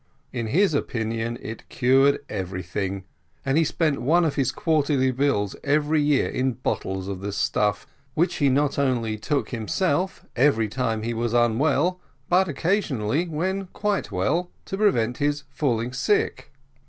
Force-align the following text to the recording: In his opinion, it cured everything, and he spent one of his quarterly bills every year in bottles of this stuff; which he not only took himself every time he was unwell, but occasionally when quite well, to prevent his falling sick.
In 0.33 0.47
his 0.47 0.73
opinion, 0.73 1.37
it 1.43 1.69
cured 1.69 2.21
everything, 2.27 3.03
and 3.45 3.55
he 3.55 3.63
spent 3.63 4.01
one 4.01 4.25
of 4.25 4.33
his 4.33 4.51
quarterly 4.51 5.11
bills 5.11 5.55
every 5.63 6.01
year 6.01 6.27
in 6.27 6.53
bottles 6.53 7.07
of 7.07 7.19
this 7.21 7.37
stuff; 7.37 7.85
which 8.15 8.37
he 8.37 8.49
not 8.49 8.79
only 8.79 9.15
took 9.19 9.49
himself 9.49 10.25
every 10.35 10.67
time 10.69 11.03
he 11.03 11.13
was 11.13 11.33
unwell, 11.35 11.99
but 12.29 12.47
occasionally 12.47 13.27
when 13.27 13.67
quite 13.73 14.11
well, 14.11 14.49
to 14.65 14.75
prevent 14.75 15.17
his 15.17 15.43
falling 15.51 15.93
sick. 15.93 16.51